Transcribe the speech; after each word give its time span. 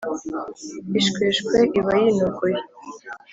ishweshwe 0.99 1.57
iba 1.79 1.91
yinogoye 2.01 2.59